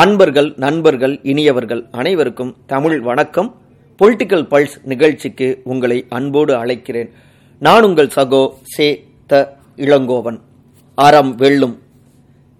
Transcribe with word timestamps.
அன்பர்கள் 0.00 0.52
நண்பர்கள் 0.56 1.20
இனியவர்கள் 1.22 1.86
அனைவருக்கும் 1.90 2.56
தமிழ் 2.66 3.00
வணக்கம். 3.00 3.54
பொலிட்டிக்கல் 3.98 4.44
பல்ஸ் 4.50 4.76
நிகழ்ச்சிக்கு 4.82 5.60
உங்களை 5.64 6.06
அன்போடு 6.08 6.64
அழைக்கிறேன். 6.64 7.10
நான் 7.58 7.82
உங்கள் 7.82 8.10
சகோ 8.16 8.52
சே 8.62 9.06
த 9.26 9.56
இளங்கோவன். 9.76 10.38
அறம் 10.94 11.34
வெல்லும். 11.34 11.82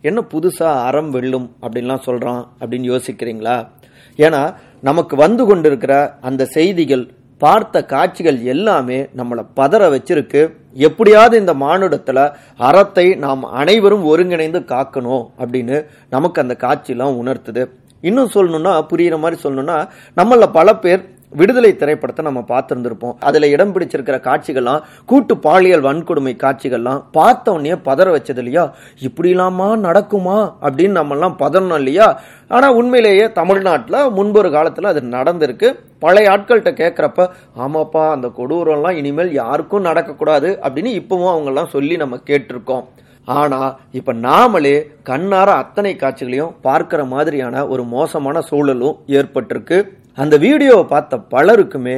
என்ன 0.01 0.25
புதுசா 0.33 0.71
அறம் 0.89 1.11
வெல்லும் 1.11 1.57
அப்படின்லாம் 1.63 2.05
சொல்றான் 2.07 2.43
அப்படின்னு 2.61 2.89
யோசிக்கிறீங்களா? 2.93 3.69
ஏன்னா 4.17 4.55
நமக்கு 4.81 5.17
வந்து 5.17 5.45
கொண்டிருக்கிற 5.45 6.19
அந்த 6.21 6.45
செய்திகள் 6.45 7.11
பார்த்த 7.39 7.85
காட்சிகள் 7.85 8.43
எல்லாமே 8.43 9.03
நம்மளை 9.03 9.47
பதற 9.57 9.83
வச்சிருக்கு. 9.97 10.43
எப்படியாவது 10.73 11.39
இந்த 11.39 11.55
மானுடத்துல 11.55 12.35
அறத்தை 12.57 13.15
நாம் 13.15 13.45
அனைவரும் 13.45 14.05
ஒருங்கிணைந்து 14.05 14.61
காக்கணும் 14.61 15.27
அப்படின்னு 15.39 15.87
நமக்கு 16.11 16.41
அந்த 16.41 16.57
காட்சியெல்லாம் 16.59 17.19
உணர்த்துது. 17.23 17.71
இன்னும் 18.01 18.31
சொல்லணும்னா 18.35 18.87
புரியுற 18.91 19.19
மாதிரி 19.19 19.41
சொல்லணும்னா 19.43 19.89
நம்மள 20.17 20.53
பல 20.53 20.77
பேர் 20.77 21.19
விடுதலை 21.31 21.77
திரைப்படத்தை 21.77 22.25
நம்ம 22.25 22.41
பார்த்துருந்துருப்போம். 22.41 23.15
அதில் 23.21 23.43
இடம் 23.43 23.73
பிடிச்சிருக்கிற 23.75 24.17
காட்சிகள்லாம் 24.21 24.81
கூட்டு 25.07 25.37
பாலியல் 25.37 25.83
வன்கொடுமை 25.83 26.35
காட்சிகள்லாம் 26.37 27.03
பார்த்தோன்னே 27.13 27.75
பதற 27.85 28.17
வச்சது 28.17 28.37
இல்லையா? 28.37 28.75
இப்படிலாமா 29.01 29.69
நடக்குமா? 29.87 30.55
அப்படின்னு 30.63 30.99
நம்மலாம் 31.01 31.35
பதறணும் 31.39 31.77
இல்லையா? 31.77 32.21
ஆனால் 32.49 32.75
உண்மையிலேயே 32.75 33.33
தமிழ்நாட்டில் 33.33 34.11
முன்பொரு 34.11 34.51
காலத்தில் 34.51 34.85
அது 34.85 35.01
நடந்திருக்கு. 35.01 35.75
பழைய 35.99 36.31
ஆட்கள்கிட்ட 36.31 36.73
கேட்குறப்ப 36.83 37.29
ஆமாப்பா 37.59 38.11
அந்த 38.11 38.29
கொடூரம்லாம் 38.39 38.93
இனிமேல் 38.93 39.33
யாருக்கும் 39.33 39.85
நடக்கக்கூடாது 39.85 40.51
அப்படின்னு 40.63 41.03
இப்பவும் 41.03 41.33
அவங்கெல்லாம் 41.35 41.67
சொல்லி 41.67 41.97
நம்ம 41.97 42.17
கேட்டிருக்கோம். 42.17 42.85
ஆனா 43.25 43.77
இப்ப 43.93 44.13
நாமளே 44.13 44.87
கண்ணார 45.05 45.45
அத்தனை 45.45 45.97
காட்சிகளையும் 45.97 46.55
பார்க்கிற 46.61 47.05
மாதிரியான 47.05 47.67
ஒரு 47.67 47.85
மோசமான 47.85 48.41
சூழலும் 48.41 48.97
ஏற்பட்டிருக்கு. 49.07 49.99
அந்த 50.23 50.35
வீடியோவை 50.45 50.85
பார்த்த 50.93 51.23
பலருக்குமே 51.35 51.95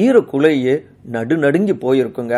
ஈர 0.00 0.16
குலையே 0.32 0.74
நடுநடுங்கி 1.14 1.74
போயிருக்குங்க. 1.84 2.36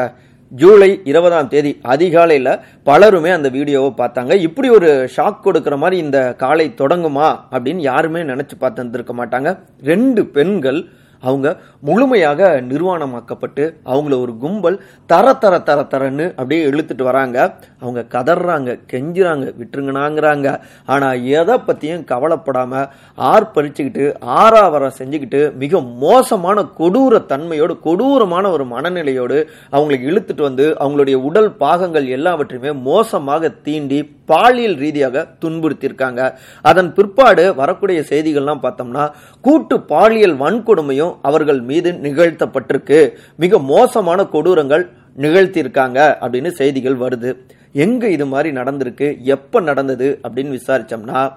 ஜூலை 0.52 0.88
இருபதாம் 1.10 1.48
தேதி 1.52 1.70
அதிகாலையில் 1.92 2.50
பலருமே 2.88 3.30
அந்த 3.36 3.48
வீடியோவை 3.56 3.90
பார்த்தாங்க. 4.00 4.32
இப்படி 4.46 4.68
ஒரு 4.76 4.90
ஷாக் 5.16 5.44
கொடுக்குற 5.46 5.76
மாதிரி 5.82 5.96
இந்த 6.06 6.18
காலை 6.42 6.66
தொடங்குமா 6.80 7.28
அப்படின்னு 7.54 7.82
யாருமே 7.90 8.20
நினைச்சு 8.30 8.56
பார்த்துருக்க 8.60 9.14
மாட்டாங்க. 9.20 9.50
ரெண்டு 9.90 10.24
பெண்கள் 10.36 10.80
அவங்க 11.20 11.56
முழுமையாக 11.80 12.60
நிர்வாணமாக்கப்பட்டு 12.60 13.74
அவங்கள 13.84 14.20
ஒரு 14.20 14.36
கும்பல் 14.36 14.80
தர 15.06 15.34
தர 15.34 15.60
தர 15.60 15.82
தரன்னு 15.82 16.30
அப்படியே 16.30 16.66
இழுத்துட்டு 16.66 17.02
வராங்க. 17.02 17.54
அவங்க 17.80 18.04
கதறாங்க 18.08 18.78
கெஞ்சுறாங்க 18.92 19.54
விட்டுருங்கனாங்கிறாங்க. 19.60 20.60
ஆனால் 20.86 21.22
எதை 21.22 21.58
பற்றியும் 21.58 22.04
கவலைப்படாமல் 22.04 22.88
ஆர்ப்பரிச்சுக்கிட்டு 23.18 24.14
ஆறாவரம் 24.20 24.98
செஞ்சுக்கிட்டு 24.98 25.56
மிக 25.56 25.80
மோசமான 25.80 26.62
கொடூர 26.62 27.24
தன்மையோடு 27.26 27.80
கொடூரமான 27.80 28.50
ஒரு 28.50 28.64
மனநிலையோடு 28.64 29.48
அவங்களுக்கு 29.70 30.10
இழுத்துட்டு 30.12 30.42
வந்து 30.42 30.76
அவங்களுடைய 30.78 31.14
உடல் 31.14 31.52
பாகங்கள் 31.52 32.06
எல்லாவற்றையுமே 32.06 32.72
மோசமாக 32.72 33.48
தீண்டி 33.48 34.15
பாலியல் 34.26 34.74
ரீதியாக 34.74 35.26
துன்புறுத்தியிருக்காங்க. 35.40 36.32
அதன் 36.62 36.94
பிற்பாடு 36.94 37.54
வரக்கூடிய 37.54 38.00
செய்திகள்லாம் 38.00 38.62
பார்த்தோம்னா 38.62 39.10
கூட்டு 39.40 39.80
பாலியல் 39.80 40.38
வன்கொடுமையும் 40.38 41.16
அவர்கள் 41.22 41.60
மீது 41.60 41.92
நிகழ்த்தப்பட்டிருக்கு. 41.92 43.12
மிக 43.36 43.58
மோசமான 43.58 44.22
கொடூரங்கள் 44.22 44.88
நிகழ்த்தியிருக்காங்க 45.18 45.98
அப்படின்னு 46.20 46.50
செய்திகள் 46.50 46.98
வருது. 46.98 47.36
எங்க 47.72 48.08
இது 48.08 48.26
மாதிரி 48.26 48.56
நடந்திருக்கு? 48.56 49.20
எப்ப 49.20 49.60
நடந்தது? 49.60 50.20
அப்படின்னு 50.28 50.58
விசாரிச்சோம்னா 50.58 51.32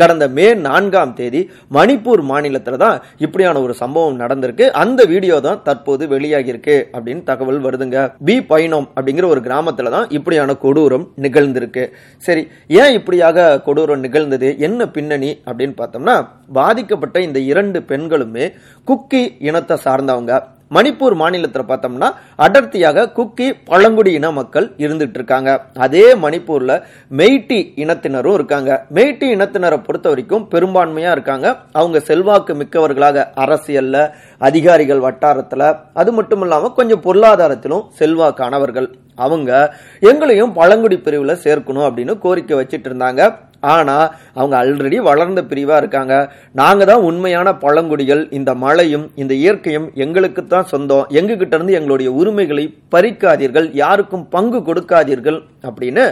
கடந்த 0.00 0.24
மே 0.36 0.46
நான்காம் 0.66 1.14
தேதி 1.18 1.40
மணிப்பூர் 1.76 2.22
மாநிலத்தில் 2.30 2.80
தான் 2.84 2.96
இப்படியான 3.24 3.60
ஒரு 3.66 3.74
சம்பவம் 3.82 4.20
நடந்திருக்கு. 4.22 4.66
அந்த 4.82 5.00
வீடியோ 5.12 5.36
தான் 5.48 5.62
தற்போது 5.68 6.06
வெளியாகியிருக்கு 6.14 6.76
அப்படின்னு 6.96 7.22
தகவல் 7.30 7.60
வருதுங்க. 7.66 7.98
பி 8.28 8.36
பைனோம் 8.52 8.88
அப்படிங்கிற 8.96 9.28
ஒரு 9.34 9.42
கிராமத்தில் 9.48 9.94
தான் 9.96 10.08
இப்படியான 10.18 10.56
கொடூரம் 10.64 11.06
நிகழ்ந்திருக்கு. 11.26 11.86
சரி 12.26 12.44
ஏன் 12.82 12.96
இப்படியாக 12.98 13.46
கொடூரம் 13.66 14.04
நிகழ்ந்தது? 14.06 14.50
என்ன 14.68 14.90
பின்னணி 14.96 15.30
அப்படின்னு 15.48 15.76
பார்த்தோம்னா 15.82 16.16
பாதிக்கப்பட்ட 16.60 17.20
இந்த 17.28 17.38
இரண்டு 17.52 17.78
பெண்களுமே 17.92 18.46
குக்கி 18.90 19.22
இனத்தை 19.48 19.78
சார்ந்தவங்க. 19.86 20.32
மணிப்பூர் 20.74 21.14
மாநிலத்தில் 21.14 21.62
பார்த்தோம்னா 21.62 22.08
அடர்த்தியாக 22.36 23.06
குக்கி 23.16 23.52
பழங்குடி 23.64 24.12
இன 24.12 24.30
மக்கள் 24.30 24.72
இருந்துட்டு 24.76 25.14
இருக்காங்க. 25.14 25.64
அதே 25.76 26.14
மணிப்பூர்ல 26.14 26.82
மெய்டி 27.16 27.58
இனத்தினரும் 27.76 28.32
இருக்காங்க. 28.32 28.86
மெய்டி 28.94 29.28
இனத்தினரை 29.34 29.84
பொறுத்த 29.84 30.08
வரைக்கும் 30.08 30.48
பெரும்பான்மையா 30.50 31.10
இருக்காங்க. 31.10 31.56
அவங்க 31.72 32.00
செல்வாக்கு 32.00 32.54
மிக்கவர்களாக 32.54 33.26
அரசியல்ல 33.36 34.10
அதிகாரிகள் 34.38 35.00
வட்டாரத்துல 35.00 35.78
அது 35.94 36.12
மட்டும் 36.12 36.40
இல்லாம 36.40 36.68
கொஞ்சம் 36.68 37.02
பொருளாதாரத்திலும் 37.02 37.86
செல்வாக்கானவர்கள். 37.98 38.88
அவங்க 39.14 39.74
எங்களையும் 40.00 40.52
பழங்குடி 40.52 40.96
பிரிவுல 40.96 41.36
சேர்க்கணும் 41.46 41.86
அப்படின்னு 41.88 42.18
கோரிக்கை 42.18 42.58
வச்சிட்டு 42.58 42.88
இருந்தாங்க. 42.90 43.36
ஆனா 43.62 44.14
அவங்க 44.34 44.54
ஆல்ரெடி 44.64 44.96
வளர்ந்த 44.96 45.42
பிரிவா 45.42 45.76
இருக்காங்க. 45.76 46.14
நாங்க 46.52 46.84
தான் 46.84 47.06
உண்மையான 47.10 47.54
பழங்குடிகள். 47.54 48.22
இந்த 48.30 48.54
மழையும் 48.54 49.10
இந்த 49.14 49.34
இயற்கையும் 49.34 49.90
எங்களுக்கு 49.94 50.46
தான் 50.46 50.64
சொந்தம். 50.64 51.06
எங்க 51.08 51.36
கிட்ட 51.36 51.54
இருந்து 51.56 51.72
எங்களுடைய 51.72 52.12
உரிமைகளை 52.12 52.64
பறிக்காதீர்கள். 52.90 53.70
யாருக்கும் 53.72 54.28
பங்கு 54.28 54.58
கொடுக்காதீர்கள். 54.58 55.38
அப்படின்னு 55.68 56.04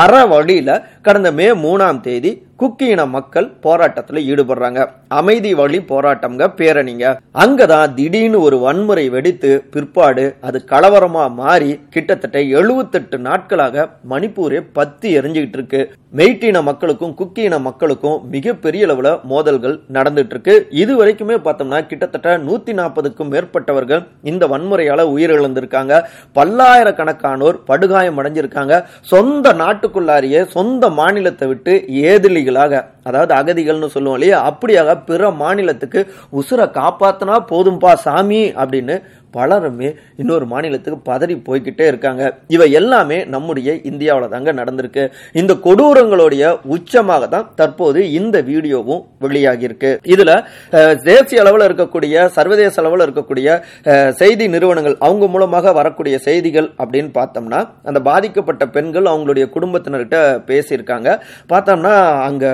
அற 0.00 0.24
வழியில 0.26 0.70
கடந்த 1.02 1.32
மே 1.38 1.46
மூணாம் 1.64 2.00
தேதி 2.00 2.30
குக்கி 2.60 2.86
இன 2.94 3.06
மக்கள் 3.06 3.46
போராட்டத்துல 3.62 4.18
ஈடுபடுறாங்க. 4.30 4.80
அமைதி 5.08 5.54
வழி 5.54 5.78
போராட்டம்ங்க 5.78 6.44
பேரணிங்க. 6.58 7.04
அங்கதான் 7.34 7.94
திடீர்னு 7.94 8.40
ஒரு 8.40 8.58
வன்முறை 8.58 9.08
வெடித்து 9.08 9.50
பிற்பாடு 9.70 10.24
அது 10.40 10.58
கலவரமா 10.66 11.24
மாறி 11.40 11.80
கிட்டத்தட்ட 11.90 12.40
எழுபத்தெட்டு 12.40 13.18
நாட்களாக 13.18 13.88
மணிப்பூரே 14.10 14.60
பத்தி 14.72 15.18
எரிஞ்சுக்கிட்டு 15.18 15.58
இருக்கு. 15.58 15.80
மெய்ட்டின 16.16 16.62
மக்களுக்கும் 16.62 17.16
குக்கி 17.18 17.42
இன 17.48 17.58
மக்களுக்கும் 17.58 18.28
மிகப்பெரிய 18.28 18.86
அளவுல 18.86 19.22
மோதல்கள் 19.22 19.76
நடந்துட்டு 19.92 20.32
இருக்கு 20.34 20.66
இது 20.70 20.92
வரைக்குமே 21.04 21.38
பார்த்தோம்னா 21.46 21.86
கிட்டத்தட்ட 21.86 22.38
நூத்தி 22.38 22.72
நாற்பதுக்கும் 22.72 23.32
மேற்பட்டவர்கள் 23.32 24.04
இந்த 24.22 24.46
வன்முறையால 24.46 25.06
உயிரிழந்திருக்காங்க. 25.16 26.02
பல்லாயிரக்கணக்கானோர் 26.34 27.60
படுகாயம் 27.64 28.22
அடைஞ்சிருக்காங்க 28.22 28.84
சொந்த 29.00 29.52
நாட்டுக்குள்ளாரிய 29.84 30.40
சொந்த 30.48 30.88
மாநிலத்தை 30.90 31.46
விட்டு 31.48 31.72
ஏதிலிகளாக 32.04 32.82
அதாவது 33.06 33.32
அகதிகள்னு 33.40 33.94
சொல்லுவோம் 33.96 34.18
இல்லையா? 34.18 34.38
அப்படியாக 34.50 34.98
பிற 35.08 35.30
மாநிலத்துக்கு 35.42 36.02
உசுரை 36.40 36.68
காப்பாத்தினா 36.78 37.36
போதும்பா 37.52 37.92
சாமி 38.06 38.44
அப்படின்னு 38.62 38.96
பலருமே 39.36 39.90
இன்னொரு 40.20 40.46
மாநிலத்துக்கு 40.50 40.98
பதறி 41.08 41.34
போய்கிட்டே 41.46 41.84
இருக்காங்க. 41.90 42.22
இவை 42.54 42.66
எல்லாமே 42.80 43.18
நம்முடைய 43.34 43.68
இந்தியாவில் 43.90 44.32
தாங்க 44.32 44.50
நடந்திருக்கு. 44.58 45.04
இந்த 45.40 45.52
கொடூரங்களுடைய 45.66 46.42
உச்சமாக 46.74 47.28
தான் 47.34 47.46
தற்போது 47.60 48.00
இந்த 48.18 48.36
வீடியோவும் 48.48 49.00
வெளியாகி 49.24 49.66
இருக்கு 49.68 49.90
இதுல 50.14 50.32
தேசிய 51.08 51.42
அளவில் 51.44 51.66
இருக்கக்கூடிய 51.68 52.26
சர்வதேச 52.36 52.76
அளவில் 52.82 53.04
இருக்கக்கூடிய 53.06 53.56
செய்தி 54.20 54.46
நிறுவனங்கள் 54.54 54.96
அவங்க 55.06 55.26
மூலமாக 55.34 55.72
வரக்கூடிய 55.80 56.18
செய்திகள் 56.26 56.68
அப்படின்னு 56.82 57.10
பார்த்தோம்னா 57.18 57.60
அந்த 57.90 58.02
பாதிக்கப்பட்ட 58.10 58.66
பெண்கள் 58.76 59.10
அவங்களுடைய 59.12 59.46
குடும்பத்தினர்கிட்ட 59.56 60.20
பேசியிருக்காங்க. 60.50 61.08
பார்த்தோம்னா 61.54 61.94
அங்க 62.28 62.44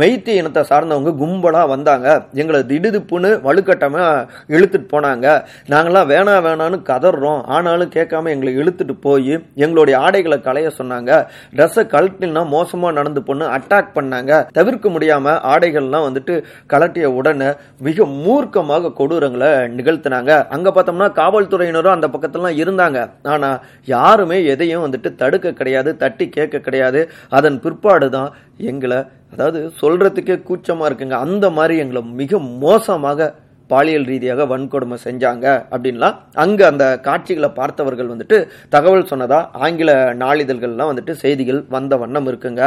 மெய்த்தி 0.00 0.32
இனத்தை 0.40 0.62
சார்ந்தவங்க 0.70 1.12
கும்பலாக 1.22 1.70
வந்தாங்க. 1.72 2.08
எங்களை 2.42 2.60
திடுதுப்புன்னு 2.70 3.30
வலுக்கட்டமாக 3.46 4.26
இழுத்துட்டு 4.54 4.88
போனாங்க. 4.94 5.26
நாங்களாம் 5.72 6.08
வேணா 6.12 6.34
வேணான்னு 6.46 6.78
கதறோம். 6.90 7.40
ஆனாலும் 7.56 7.92
கேட்காம 7.96 8.30
எங்களை 8.34 8.52
இழுத்துட்டு 8.60 8.96
போய் 9.06 9.32
எங்களுடைய 9.64 9.96
ஆடைகளை 10.04 10.38
களைய 10.48 10.70
சொன்னாங்க. 10.80 11.10
ட்ரெஸ்ஸை 11.56 11.84
கழட்டினா 11.94 12.44
மோசமாக 12.56 12.96
நடந்து 12.98 13.22
பொண்ணு 13.28 13.44
அட்டாக் 13.56 13.94
பண்ணாங்க. 13.98 14.32
தவிர்க்க 14.58 14.88
முடியாமல் 14.96 15.40
ஆடைகள்லாம் 15.52 16.06
வந்துட்டு 16.08 16.36
கலட்டிய 16.74 17.06
உடனே 17.18 17.50
மிக 17.88 18.06
மூர்க்கமாக 18.24 18.92
கொடூரங்களை 19.00 19.50
நிகழ்த்தினாங்க. 19.78 20.32
அங்கே 20.56 20.70
பார்த்தோம்னா 20.76 21.10
காவல்துறையினரும் 21.20 21.96
அந்த 21.96 22.08
பக்கத்துலாம் 22.14 22.58
இருந்தாங்க. 22.62 22.98
ஆனால் 23.34 23.58
யாருமே 23.94 24.38
எதையும் 24.54 24.84
வந்துட்டு 24.86 25.10
தடுக்க 25.22 25.56
கிடையாது 25.60 25.90
தட்டி 26.04 26.28
கேட்க 26.36 26.64
கிடையாது. 26.68 27.02
அதன் 27.38 27.58
பிற்பாடு 27.64 28.08
தான் 28.16 28.30
எங்களை 28.70 28.98
அதாவது 29.32 29.60
சொல்றதுக்கே 29.80 30.36
கூச்சமா 30.48 30.86
இருக்குங்க. 30.90 31.18
அந்த 31.26 31.46
மாதிரி 31.58 31.76
எங்களை 31.84 32.02
மிக 32.20 32.38
மோசமாக 32.64 33.30
பாலியல் 33.70 34.06
ரீதியாக 34.10 34.44
வன்கொடுமை 34.52 34.96
செஞ்சாங்க 35.04 35.46
அப்படின்லாம் 35.74 36.16
அங்கே 36.42 36.64
அந்த 36.70 36.84
காட்சிகளை 37.06 37.48
பார்த்தவர்கள் 37.58 38.10
வந்துட்டு 38.12 38.38
தகவல் 38.74 39.10
சொன்னதா 39.10 39.38
ஆங்கில 39.64 39.90
நாளிதழ்கள்லாம் 40.22 40.90
வந்துட்டு 40.90 41.14
செய்திகள் 41.22 41.60
வந்த 41.76 41.96
வண்ணம் 42.02 42.28
இருக்குங்க. 42.30 42.62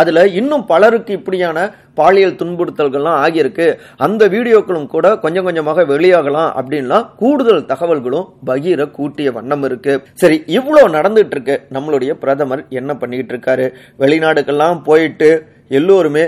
அதில் 0.00 0.32
இன்னும் 0.38 0.64
பலருக்கு 0.70 1.12
இப்படியான 1.18 1.58
பாலியல் 1.98 2.38
துன்புறுத்தல்கள்லாம் 2.40 3.18
ஆகியிருக்கு. 3.24 3.66
அந்த 4.06 4.22
வீடியோக்களும் 4.34 4.88
கூட 4.94 5.06
கொஞ்சம் 5.22 5.46
கொஞ்சமாக 5.48 5.84
வெளியாகலாம் 5.92 6.50
அப்படின்லாம் 6.60 7.06
கூடுதல் 7.20 7.62
தகவல்களும் 7.70 8.26
பகீர 8.50 8.86
கூட்டிய 8.98 9.30
வண்ணம் 9.36 9.64
இருக்கு. 9.68 9.94
சரி 10.22 10.38
இவ்வளோ 10.58 10.82
நடந்துட்டு 10.96 11.36
இருக்கு. 11.36 11.56
நம்மளுடைய 11.76 12.14
பிரதமர் 12.24 12.64
என்ன 12.80 12.94
பண்ணிக்கிட்டு 13.02 13.34
இருக்காரு? 13.34 13.68
வெளிநாடுகள்லாம் 14.04 14.82
போயிட்டு 14.90 15.30
எல்லோருமே 15.68 16.24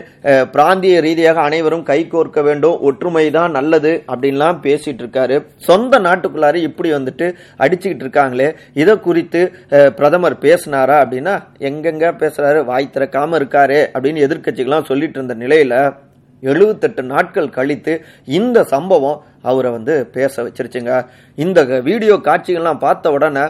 பிராந்திய 0.52 1.00
ரீதியாக 1.00 1.40
அனைவரும் 1.40 1.85
கைகோர்க்க 1.90 2.43
வேண்டும் 2.43 2.81
ஒற்றுமை 2.81 3.31
தான் 3.31 3.50
நல்லது 3.50 3.93
அப்படின்லாம் 4.12 4.58
பேசிட்டு 4.67 5.02
இருக்காரு. 5.05 5.37
சொந்த 5.69 6.00
நாட்டுக்குள்ளார 6.06 6.55
இப்படி 6.55 6.93
வந்துட்டு 6.93 7.26
அடிச்சுக்கிட்டு 7.58 8.05
இருக்காங்களே. 8.06 8.49
இதை 8.73 8.96
குறித்து 9.00 9.43
பிரதமர் 9.99 10.37
பேசினாரா 10.46 10.99
அப்படின்னா 11.05 11.37
எங்கெங்க 11.70 12.12
பேசுறாரு 12.25 12.64
வாய் 12.64 12.90
திறக்காம 12.93 13.40
இருக்காரு 13.40 13.81
அப்படின்னு 13.94 14.26
எதிர்க்கட்சிகள்லாம் 14.29 14.90
சொல்லிட்டு 14.90 15.19
இருந்த 15.20 15.37
நிலையில 15.46 15.75
எழுபத்தெட்டு 16.50 17.02
நாட்கள் 17.14 17.55
கழித்து 17.56 17.94
இந்த 18.38 18.58
சம்பவம் 18.75 19.23
அவரை 19.50 19.70
வந்து 19.76 19.94
பேச 20.14 20.43
வச்சிருச்சுங்க. 20.44 20.93
இந்த 21.44 21.58
வீடியோ 21.88 22.14
காட்சிகள்லாம் 22.29 22.85
பார்த்த 22.85 23.12
உடனே 23.17 23.44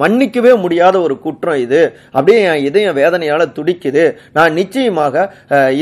மன்னிக்கவே 0.00 0.50
முடியாத 0.64 0.96
ஒரு 1.06 1.14
குற்றம் 1.22 1.60
இது. 1.62 1.80
அப்படியே 2.16 2.40
என் 2.50 2.64
இதயம் 2.68 2.96
வேதனையால் 3.00 3.54
துடிக்குது. 3.56 4.04
நான் 4.36 4.56
நிச்சயமாக 4.58 5.24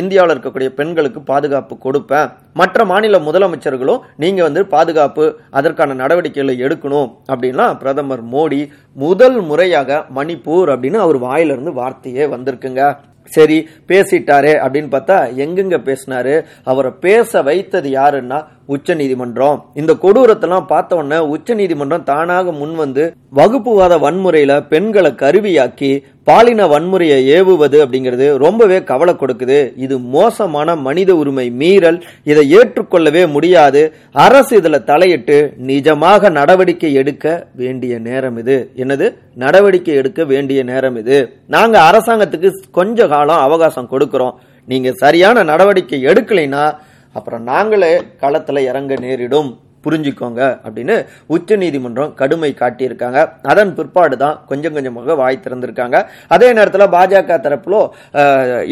இந்தியாவில் 0.00 0.32
இருக்கக்கூடிய 0.34 0.70
பெண்களுக்கு 0.78 1.20
பாதுகாப்பு 1.32 1.75
கொடுப்பேன். 1.84 2.31
மற்ற 2.60 2.84
மாநில 2.93 3.19
முதலமைச்சர்களும் 3.28 4.04
நீங்கள் 4.25 4.49
வந்து 4.49 4.62
பாதுகாப்பு 4.75 5.26
அதற்கான 5.60 5.96
நடவடிக்கைகளை 6.02 6.56
எடுக்கணும். 6.66 7.10
அப்படின்லாம் 7.32 7.78
பிரதமர் 7.82 8.25
மோடி 8.34 8.62
முதல் 9.04 9.38
முறையாக 9.50 10.00
மணிப்பூர் 10.19 10.72
அப்படின்னு 10.75 11.00
அவர் 11.06 11.19
வாயிலிருந்து 11.28 11.72
வார்த்தையே 11.81 12.26
வந்திருக்குங்க. 12.34 12.84
சரி 13.25 13.69
பேசிட்டாரே 13.89 14.55
அப்படின்னு 14.65 14.91
பார்த்தா 14.91 15.37
எங்கெங்க 15.37 15.79
பேசினாரு? 15.85 16.45
அவரை 16.65 16.93
பேச 17.01 17.43
வைத்தது 17.43 17.91
யாருன்னா 17.91 18.45
உச்ச 18.67 18.95
நீதிமன்றம் 18.95 19.65
இந்த 19.75 19.93
கொடூரத்தெல்லாம் 19.93 20.67
பார்த்த 20.67 20.97
உடனே 20.97 21.19
உச்ச 21.19 21.55
நீதிமன்றம் 21.55 22.05
தானாக 22.05 22.53
முன் 22.53 22.75
வந்து 22.75 23.15
வகுப்புவாத 23.35 23.99
வன்முறையில 23.99 24.67
பெண்களை 24.69 25.11
கருவியாக்கி 25.13 26.05
பாலின 26.25 26.67
வன்முறையை 26.67 27.19
ஏவுவது 27.37 27.79
அப்படிங்கிறது 27.85 28.37
ரொம்பவே 28.37 28.83
கவலை 28.83 29.15
கொடுக்குது. 29.15 29.73
இது 29.77 29.99
மோசமான 29.99 30.77
மனித 30.77 31.15
உரிமை 31.15 31.51
மீறல். 31.51 32.05
இதை 32.25 32.57
ஏற்றுக்கொள்ளவே 32.57 33.27
முடியாது. 33.27 33.93
அரசு 34.13 34.57
இதில் 34.57 34.85
தலையிட்டு 34.85 35.53
நிஜமாக 35.67 36.31
நடவடிக்கை 36.31 36.95
எடுக்க 36.95 37.47
வேண்டிய 37.55 37.99
நேரம் 37.99 38.37
இது. 38.37 38.71
என்னது? 38.77 39.15
நடவடிக்கை 39.35 39.95
எடுக்க 39.95 40.25
வேண்டிய 40.25 40.63
நேரம் 40.63 40.97
இது. 40.97 41.33
நாங்க 41.47 41.81
அரசாங்கத்துக்கு 41.81 42.51
கொஞ்ச 42.71 43.07
காலம் 43.07 43.39
அவகாசம் 43.39 43.89
கொடுக்கிறோம். 43.91 44.35
நீங்க 44.67 44.93
சரியான 44.93 45.43
நடவடிக்கை 45.43 46.05
எடுக்கலைன்னா 46.05 46.75
அப்புறம் 47.13 47.43
நாங்களே 47.43 48.03
களத்துல 48.21 48.59
இறங்க 48.59 48.95
நேரிடும். 49.01 49.59
புரிஞ்சுக்கோங்க 49.84 50.40
அப்படின்னு 50.67 50.96
உச்ச 51.37 51.56
நீதிமன்றம் 51.62 52.12
கடுமை 52.20 52.50
காட்டியிருக்காங்க. 52.62 53.20
அதன் 53.52 53.73
பிற்பாடு 53.79 54.17
தான் 54.25 54.37
கொஞ்சம் 54.50 54.75
கொஞ்சமாக 54.76 55.17
வாய் 55.23 55.43
திறந்திருக்காங்க. 55.44 55.96
அதே 56.37 56.49
நேரத்தில் 56.58 56.87
பாஜக 56.96 57.38
தரப்புல 57.46 57.81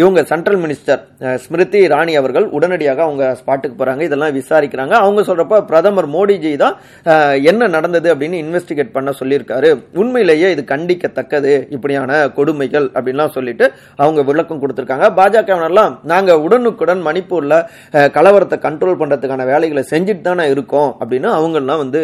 இவங்க 0.00 0.20
சென்ட்ரல் 0.32 0.60
மினிஸ்டர் 0.64 1.02
ஸ்மிருதி 1.44 1.80
இராணி 1.88 2.12
அவர்கள் 2.20 2.46
உடனடியாக 2.58 3.02
அவங்க 3.08 3.24
ஸ்பாட்டுக்கு 3.40 3.76
போறாங்க. 3.80 4.02
இதெல்லாம் 4.08 4.34
விசாரிக்கிறாங்க. 4.38 4.94
அவங்க 5.04 5.20
சொல்றப்ப 5.30 5.60
பிரதமர் 5.70 6.08
மோடிஜி 6.16 6.52
தான் 6.64 6.76
என்ன 7.50 7.68
நடந்தது 7.76 8.08
அப்படின்னு 8.14 8.42
இன்வெஸ்டிகேட் 8.44 8.94
பண்ண 8.96 9.14
சொல்லியிருக்காரு. 9.20 9.70
உண்மையிலேயே 10.02 10.50
இது 10.54 10.64
கண்டிக்கத்தக்கது. 10.74 11.52
இப்படியான 11.76 12.20
கொடுமைகள் 12.38 12.86
அப்படின்லாம் 12.96 13.34
சொல்லிட்டு 13.36 13.66
அவங்க 14.02 14.20
விளக்கம் 14.30 14.62
கொடுத்திருக்காங்க. 14.62 15.08
பாஜகவினர்லாம் 15.18 15.92
நாங்க 16.12 16.38
உடனுக்குடன் 16.46 17.02
மணிப்பூர்ல 17.08 17.54
கலவரத்தை 18.16 18.58
கண்ட்ரோல் 18.66 19.00
பண்றதுக்கான 19.02 19.46
வேலைகளை 19.52 19.84
செஞ்சுட்டு 19.92 20.24
தானே 20.28 20.46
இருக்கோம். 20.54 20.90
அப்படின்னு 21.00 21.28
அவங்கெல்லாம் 21.38 21.82
வந்து 21.84 22.00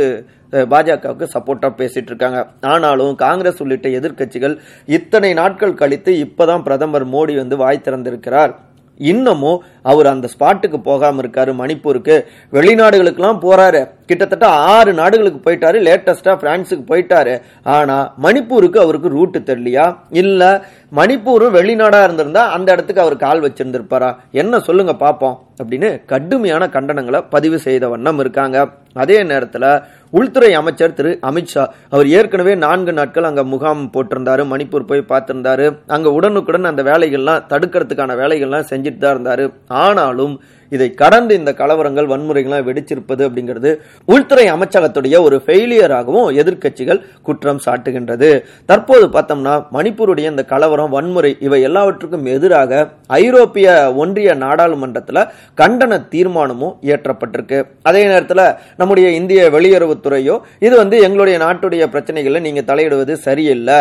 பாஜகவுக்கு 0.53 1.27
சப்போர்ட்டா 1.35 1.69
பேசிட்டு 1.81 2.11
இருக்காங்க 2.13 2.41
ஆனாலும் 2.73 3.15
காங்கிரஸ் 3.15 3.61
உள்ளிட்ட 3.63 3.89
எதிர்க்கட்சிகள் 3.89 4.55
இத்தனை 4.99 5.31
நாட்கள் 5.35 5.75
கழித்து 5.75 6.13
இப்பதான் 6.27 6.63
பிரதமர் 6.63 7.07
மோடி 7.15 7.35
வந்து 7.37 7.57
வாய் 7.57 7.85
திறந்திருக்கிறார். 7.87 8.55
இன்னமும் 8.97 9.63
அவர் 9.83 10.07
அந்த 10.07 10.29
ஸ்பாட்டுக்கு 10.39 10.83
போகாமல் 10.83 11.25
இருக்காரு 11.25 11.53
மணிப்பூருக்கு. 11.63 12.25
வெளிநாடுகளுக்கெல்லாம் 12.53 13.43
போறாரு. 13.43 13.89
கிட்டத்தட்ட 14.07 14.47
ஆறு 14.47 14.93
நாடுகளுக்கு 14.93 15.51
போயிட்டாரு 15.51 15.79
லேட்டஸ்டா 15.87 16.33
பிரான்ஸுக்கு 16.43 16.85
போயிட்டாரு. 16.89 17.43
ஆனா 17.63 18.15
மணிப்பூருக்கு 18.23 18.79
அவருக்கு 18.79 19.09
ரூட்டு 19.09 19.39
தெரியலையா? 19.39 19.97
இல்ல 20.11 20.65
மணிப்பூரும் 20.97 21.57
வெளிநாடா 21.59 22.05
இருந்திருந்தா 22.05 22.51
அந்த 22.51 22.73
இடத்துக்கு 22.73 23.03
அவர் 23.03 23.17
கால் 23.17 23.43
வச்சிருந்திருப்பாரா? 23.43 24.17
என்ன 24.31 24.59
சொல்லுங்க 24.59 24.95
பார்ப்போம் 24.95 25.43
அப்படின்னு 25.63 26.03
கடுமையான 26.07 26.67
கண்டனங்களை 26.67 27.25
பதிவு 27.31 27.59
செய்த 27.59 27.89
வண்ணம் 27.89 28.19
இருக்காங்க. 28.19 28.67
அதே 28.93 29.23
நேரத்தில் 29.23 29.83
உள்துறை 30.11 30.55
அமைச்சர் 30.55 30.95
திரு 30.95 31.19
அமித்ஷா 31.23 31.67
அவர் 31.91 32.07
ஏற்கனவே 32.07 32.55
நான்கு 32.55 32.93
நாட்கள் 32.93 33.25
அங்க 33.25 33.45
முகாம் 33.45 33.91
போட்டிருந்தாரு 33.95 34.43
மணிப்பூர் 34.53 34.87
போய் 34.91 35.09
பார்த்திருந்தாரு. 35.09 35.79
அங்க 35.87 36.13
உடனுக்குடன் 36.13 36.65
அந்த 36.65 36.83
வேலைகள்லாம் 36.83 37.47
தடுக்கிறதுக்கான 37.53 38.17
வேலைகள்லாம் 38.23 38.69
செஞ்சுட்டு 38.71 38.99
தான் 38.99 39.17
இருந்தாரு. 39.17 39.53
ஆனாலும் 39.67 40.41
இதை 40.75 40.89
கடந்து 41.03 41.35
இந்த 41.41 41.53
கலவரங்கள் 41.61 42.11
வன்முறைகளாக 42.13 42.67
வெடிச்சிருப்பது 42.69 43.23
அப்படிங்கிறது 43.29 43.71
உள்துறை 44.05 44.47
அமைச்சகத்துடைய 44.53 45.17
ஒரு 45.27 45.39
ஃபெயிலியராகவும் 45.47 46.29
எதிர்க்கட்சிகள் 46.43 47.01
குற்றம் 47.23 47.61
சாட்டுகின்றது. 47.67 48.31
தற்போது 48.71 49.07
பார்த்தோம்னா 49.09 49.55
மணிப்பூருடைய 49.77 50.33
இந்த 50.35 50.45
கலவரம் 50.45 50.95
வன்முறை 50.97 51.33
இவை 51.49 51.61
எல்லாவற்றுக்கும் 51.69 52.27
எதிராக 52.37 52.73
ஐரோப்பிய 53.07 53.95
ஒன்றிய 54.03 54.35
நாடாளுமன்றத்தில் 54.45 55.23
கண்டன 55.61 56.01
தீர்மானமும் 56.15 56.75
இயற்றப்பட்டிருக்கு. 56.89 57.61
அதே 57.83 58.03
நேரத்தில் 58.13 58.45
நம்முடைய 58.77 59.09
இந்திய 59.21 59.43
வெளியுறவுத்துறையோ 59.57 60.37
இது 60.67 60.75
வந்து 60.83 60.99
எங்களுடைய 61.09 61.39
நாட்டுடைய 61.45 61.85
பிரச்சனைகளை 61.95 62.41
நீங்க 62.41 62.63
தலையிடுவது 62.73 63.15
சரியில்லை. 63.29 63.81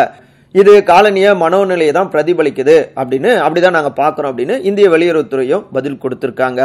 இது 0.60 0.72
காலனிய 0.90 1.28
மனோநிலையை 1.40 1.92
தான் 1.96 2.10
பிரதிபலிக்குது 2.12 2.76
அப்படின்னு 3.00 3.30
அப்படிதான் 3.44 3.76
நாங்க 3.76 3.90
பார்க்குறோம் 4.02 4.30
அப்படின்னு 4.32 4.54
இந்திய 4.68 4.86
வெளியுறவுத்துறையும் 4.94 5.64
பதில் 5.76 6.02
கொடுத்திருக்காங்க. 6.02 6.60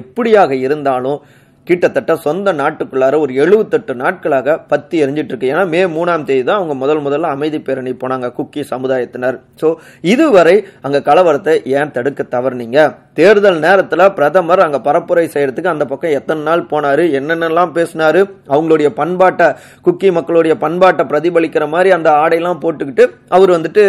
எப்படியாக 0.00 0.52
இருந்தாலும் 0.66 1.20
கிட்டத்தட்ட 1.66 2.12
சொந்த 2.24 2.52
நாட்டுக்குள்ளார 2.60 3.18
ஒரு 3.24 3.32
எழுபத்தெட்டு 3.42 3.92
நாட்களாக 4.02 4.54
பத்தி 4.70 4.96
எரிஞ்சிட்டு 5.02 5.32
இருக்கு 5.32 5.50
ஏன்னா 5.52 5.64
மே 5.74 5.80
மூணாம் 5.96 6.24
தேதி 6.28 6.42
தான் 6.48 6.58
அவங்க 6.60 6.74
முதல் 6.80 7.02
முதல்ல 7.04 7.28
அமைதி 7.34 7.58
பேரணி 7.66 7.92
போனாங்க 8.00 8.28
குக்கி 8.38 8.62
சமுதாயத்தினர். 8.72 9.36
ஸோ 9.60 9.68
இதுவரை 10.12 10.56
அங்க 10.86 11.00
கலவரத்தை 11.08 11.54
ஏன் 11.76 11.92
தடுக்க 11.96 12.26
தவறுனீங்க? 12.34 12.78
தேர்தல் 13.16 13.58
நேரத்தில் 13.64 14.02
பிரதமர் 14.18 14.62
அங்கே 14.64 14.78
பரப்புரை 14.86 15.24
செய்யறதுக்கு 15.32 15.72
அந்த 15.72 15.84
பக்கம் 15.88 16.14
எத்தனை 16.18 16.42
நாள் 16.48 16.62
போனார் 16.70 17.02
என்னென்னலாம் 17.18 17.74
பேசினாரு 17.78 18.20
அவங்களுடைய 18.54 18.88
பண்பாட்டை 19.00 19.48
குக்கி 19.86 20.08
மக்களுடைய 20.18 20.54
பண்பாட்டை 20.64 21.04
பிரதிபலிக்கிற 21.10 21.66
மாதிரி 21.74 21.90
அந்த 21.96 22.10
ஆடையெல்லாம் 22.22 22.62
போட்டுக்கிட்டு 22.64 23.06
அவர் 23.36 23.54
வந்துட்டு 23.56 23.84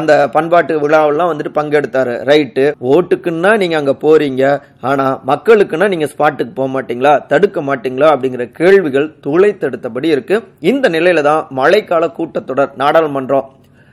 அந்த 0.00 0.12
பண்பாட்டு 0.36 0.74
விழாவெல்லாம் 0.84 1.30
வந்துட்டு 1.32 1.52
பங்கெடுத்தார். 1.58 2.12
ரைட்டு. 2.30 2.66
ஓட்டுக்குன்னா 2.94 3.52
நீங்கள் 3.62 3.80
அங்கே 3.80 3.96
போறீங்க. 4.04 4.44
ஆனால் 4.90 5.18
மக்களுக்குன்னா 5.32 5.88
நீங்கள் 5.94 6.12
ஸ்பாட்டுக்கு 6.14 6.54
போக 6.58 6.68
மாட்டீங்களா 6.74 7.14
தடுக்க 7.32 7.60
மாட்டீங்களா 7.68 8.10
அப்படிங்கிற 8.14 8.46
கேள்விகள் 8.60 9.08
துளைத்தெடுத்தபடி 9.26 10.10
இருக்கு. 10.14 10.38
இந்த 10.72 10.88
நிலையில 10.96 11.22
தான் 11.30 11.44
மழைக்கால 11.60 12.10
கூட்டத்தொடர் 12.18 12.74
நாடாளுமன்றம் 12.84 13.48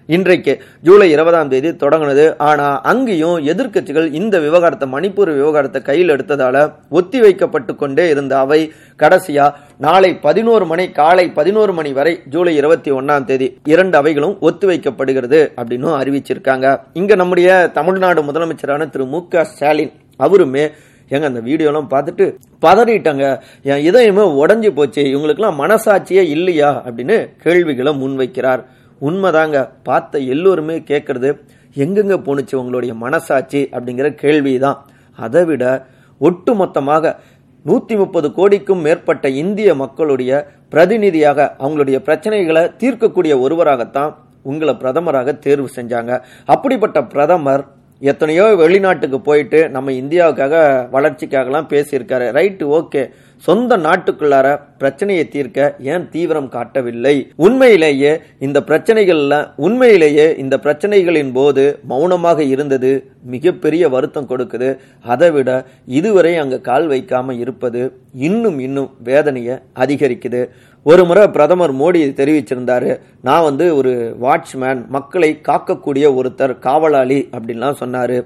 இன்றைக்கு 0.07 0.53
ஜூலை 0.81 1.05
இருபதாம் 1.11 1.49
தேதி 1.49 1.69
தொடங்கினது. 1.83 2.25
ஆனா 2.47 2.65
அங்கேயும் 2.81 3.37
எதிர்க்கட்சிகள் 3.51 4.07
இந்த 4.13 4.39
விவகாரத்தை 4.39 4.87
மணிப்பூர் 4.91 5.31
விவகாரத்தை 5.37 5.81
கையில் 5.81 6.09
எடுத்ததால 6.09 6.57
ஒத்தி 6.89 7.19
வைக்கப்பட்டு 7.19 7.75
கொண்டே 7.75 8.09
இருந்த 8.09 8.33
அவை 8.37 8.59
கடைசியா 9.03 9.45
நாளை 9.77 10.11
பதினோரு 10.25 10.65
மணி 10.65 10.85
காலை 10.99 11.25
பதினோரு 11.29 11.73
மணி 11.73 11.93
வரை 11.93 12.13
ஜூலை 12.29 12.55
இருபத்தி 12.55 12.91
ஒன்னாம் 12.91 13.25
தேதி 13.31 13.47
இரண்டு 13.63 13.97
அவைகளும் 13.97 14.37
ஒத்தி 14.39 14.67
வைக்கப்படுகிறது 14.67 15.39
அப்படின்னு 15.57 15.89
அறிவிச்சிருக்காங்க. 16.01 16.77
இங்க 16.93 17.15
நம்முடைய 17.15 17.49
தமிழ்நாடு 17.73 18.21
முதலமைச்சரான 18.23 18.89
திரு 18.89 19.05
மு 19.05 19.27
க 19.27 19.43
ஸ்டாலின் 19.43 19.93
அவருமே 20.19 20.65
எங்க 21.09 21.25
அந்த 21.27 21.41
வீடியோலாம் 21.49 21.91
பார்த்துட்டு 21.95 22.25
பதறிட்டாங்க. 22.61 23.25
என் 23.63 23.83
இதயமே 23.89 24.23
உடஞ்சி 24.43 24.69
போச்சு. 24.69 25.01
இவங்களுக்குலாம் 25.01 25.61
மனசாட்சியே 25.63 26.23
இல்லையா 26.37 26.83
அப்படின்னு 26.87 27.17
கேள்விகளை 27.43 27.93
முன்வைக்கிறார். 28.03 28.63
உண்மைதாங்க. 29.01 29.69
பார்த்த 29.83 30.19
எல்லோருமே 30.19 30.79
கேட்கறது 30.79 31.39
எங்கெங்க 31.75 32.17
போணுச்சு 32.17 32.55
உங்களுடைய 32.55 32.93
மனசாட்சி? 32.93 33.69
அப்படிங்கிற 33.71 34.15
கேள்விதான். 34.15 34.85
அதை 35.15 35.45
விட 35.45 35.85
ஒட்டுமொத்தமாக 36.21 37.15
நூற்றி 37.63 37.95
முப்பது 37.95 38.33
கோடிக்கும் 38.33 38.81
மேற்பட்ட 38.81 39.29
இந்திய 39.29 39.75
மக்களுடைய 39.75 40.47
பிரதிநிதியாக 40.69 41.55
அவங்களுடைய 41.59 41.99
பிரச்சனைகளை 42.05 42.71
தீர்க்கக்கூடிய 42.79 43.33
ஒருவராகத்தான் 43.39 44.15
உங்களை 44.41 44.73
பிரதமராக 44.73 45.39
தேர்வு 45.39 45.69
செஞ்சாங்க. 45.75 46.21
அப்படிப்பட்ட 46.45 47.03
பிரதமர் 47.03 47.67
எத்தனையோ 47.99 48.55
வெளிநாட்டுக்கு 48.55 49.21
போயிட்டு 49.21 49.69
நம்ம 49.69 49.91
இந்தியாவுக்காக 49.91 50.87
வளர்ச்சிக்காகலாம் 50.91 51.67
பேசியிருக்காரு. 51.69 52.27
Right 52.31 52.65
okay. 52.79 53.09
சொந்த 53.37 53.77
நாட்டுக்குள்ளார 53.77 54.59
பிரச்சனையை 54.77 55.27
தீர்க்க 55.27 55.75
ஏன் 55.79 56.09
தீவிரம் 56.09 56.49
காட்டவில்லை? 56.49 57.27
உண்மையிலேயே 57.35 58.19
இந்த 58.39 58.63
பிரச்சனைகள்ல 58.67 59.49
உண்மையிலேயே 59.55 60.37
இந்த 60.37 60.57
பிரச்சனைகளின் 60.63 61.33
போது 61.33 61.79
மௌனமாக 61.83 62.43
இருந்தது 62.43 63.11
மிகப்பெரிய 63.21 63.89
வருத்தம் 63.89 64.29
கொடுக்குது. 64.29 64.77
அதை 65.03 65.31
விட 65.31 65.65
இதுவரை 65.85 66.35
அங்க 66.35 66.59
கால் 66.59 66.89
வைக்காம 66.89 67.39
இருப்பது 67.39 67.97
இன்னும் 68.13 68.59
இன்னும் 68.59 68.89
வேதனையை 69.03 69.57
அதிகரிக்குது. 69.75 70.49
ஒரு 70.83 71.05
முறை 71.05 71.27
பிரதமர் 71.27 71.75
மோடி 71.75 72.01
தெரிவிச்சிருந்தாரு 72.21 72.99
நான் 73.21 73.43
வந்து 73.43 73.75
ஒரு 73.75 74.17
வாட்ச்மேன் 74.21 74.87
மக்களை 74.87 75.39
காக்கக்கூடிய 75.47 76.05
ஒருத்தர் 76.19 76.59
காவலாளி 76.59 77.29
அப்படின்லாம் 77.31 77.79
சொன்னாரு. 77.79 78.25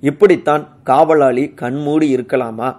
இப்படித்தான் 0.00 0.68
காவலாளி 0.84 1.52
கண்மூடி 1.54 2.16
இருக்கலாமா? 2.16 2.76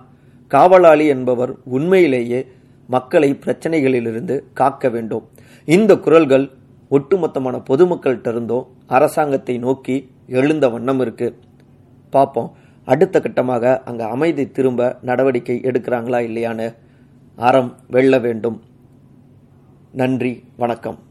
காவலாளி 0.54 1.08
என்பவர் 1.08 1.52
உண்மையிலேயே 1.64 2.40
மக்களை 2.88 3.30
பிரச்சனைகளிலிருந்து 3.34 4.36
காக்க 4.54 4.90
வேண்டும். 4.90 5.26
இந்த 5.66 5.98
குரல்கள் 5.98 6.46
ஒட்டுமொத்தமான 6.92 7.56
பொதுமக்கள்கிட்ட 7.70 8.28
இருந்தோ 8.28 8.60
அரசாங்கத்தை 8.88 9.58
நோக்கி 9.58 9.96
எழுந்த 10.28 10.70
வண்ணம் 10.70 11.00
இருக்கு. 11.00 11.28
பார்ப்போம் 12.10 12.52
அடுத்த 12.86 13.20
கட்டமாக 13.20 13.84
அங்க 13.84 14.08
அமைதி 14.08 14.52
திரும்ப 14.52 14.98
நடவடிக்கை 15.02 15.60
எடுக்கிறாங்களா 15.64 16.22
இல்லையான்னு 16.30 16.76
அறம் 17.36 17.76
வெல்ல 17.88 18.18
வேண்டும். 18.18 18.58
நன்றி 19.92 20.44
வணக்கம். 20.58 21.00